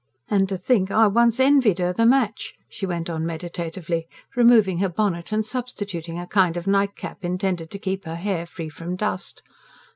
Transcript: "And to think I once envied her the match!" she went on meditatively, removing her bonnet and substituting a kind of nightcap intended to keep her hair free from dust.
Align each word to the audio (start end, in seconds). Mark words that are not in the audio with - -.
"And 0.29 0.49
to 0.49 0.57
think 0.57 0.89
I 0.89 1.05
once 1.05 1.39
envied 1.39 1.77
her 1.77 1.93
the 1.93 2.07
match!" 2.07 2.55
she 2.67 2.87
went 2.87 3.07
on 3.07 3.23
meditatively, 3.23 4.07
removing 4.35 4.79
her 4.79 4.89
bonnet 4.89 5.31
and 5.31 5.45
substituting 5.45 6.17
a 6.17 6.25
kind 6.25 6.57
of 6.57 6.65
nightcap 6.65 7.23
intended 7.23 7.69
to 7.69 7.77
keep 7.77 8.05
her 8.05 8.15
hair 8.15 8.47
free 8.47 8.69
from 8.69 8.95
dust. 8.95 9.43